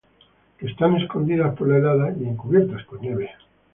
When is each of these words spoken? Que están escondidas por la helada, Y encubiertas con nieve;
Que 0.57 0.65
están 0.65 0.97
escondidas 0.97 1.55
por 1.55 1.67
la 1.67 1.77
helada, 1.77 2.11
Y 2.19 2.23
encubiertas 2.25 2.83
con 2.85 3.01
nieve; 3.01 3.29